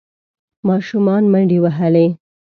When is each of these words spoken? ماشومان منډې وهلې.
ماشومان 0.67 1.23
منډې 1.33 1.57
وهلې. 1.63 2.05